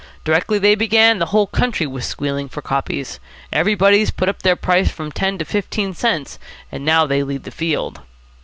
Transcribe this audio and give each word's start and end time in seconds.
Directly 0.23 0.57
they 0.57 0.73
began, 0.73 1.19
the 1.19 1.27
whole 1.27 1.45
country 1.45 1.85
was 1.85 2.07
squealing 2.07 2.49
for 2.49 2.63
copies. 2.63 3.19
Everybody's 3.53 4.09
put 4.09 4.29
up 4.29 4.41
their 4.41 4.55
price 4.55 4.89
from 4.89 5.11
ten 5.11 5.37
to 5.37 5.45
fifteen 5.45 5.93
cents, 5.93 6.39
and 6.71 6.83
now 6.83 7.05
they 7.05 7.21
lead 7.21 7.43
the 7.43 7.51
field." 7.51 8.01